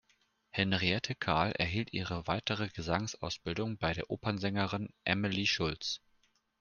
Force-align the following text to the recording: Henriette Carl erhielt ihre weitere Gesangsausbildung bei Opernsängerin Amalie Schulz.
Henriette 0.49 1.13
Carl 1.13 1.51
erhielt 1.51 1.93
ihre 1.93 2.25
weitere 2.25 2.69
Gesangsausbildung 2.69 3.77
bei 3.77 3.93
Opernsängerin 4.07 4.89
Amalie 5.05 5.45
Schulz. 5.45 6.01